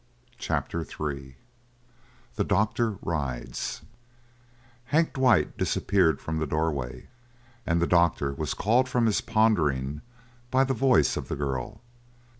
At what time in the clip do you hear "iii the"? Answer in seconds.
0.81-2.43